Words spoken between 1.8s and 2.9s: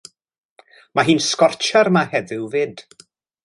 'ma heddiw fyd.